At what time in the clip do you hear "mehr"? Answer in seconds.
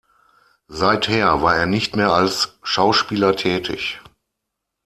1.95-2.09